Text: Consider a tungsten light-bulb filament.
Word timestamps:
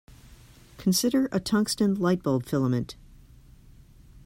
Consider 0.79 1.29
a 1.31 1.39
tungsten 1.39 1.93
light-bulb 1.93 2.43
filament. 2.47 2.95